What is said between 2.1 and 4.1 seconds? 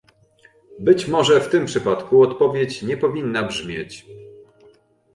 odpowiedź nie powinna brzmieć